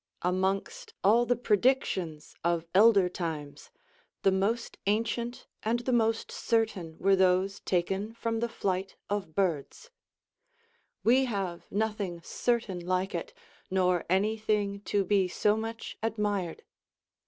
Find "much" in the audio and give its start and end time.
15.55-15.99